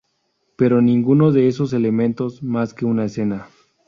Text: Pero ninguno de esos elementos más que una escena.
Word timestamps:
Pero 0.55 0.81
ninguno 0.81 1.31
de 1.31 1.47
esos 1.47 1.73
elementos 1.73 2.41
más 2.41 2.73
que 2.73 2.85
una 2.87 3.05
escena. 3.05 3.47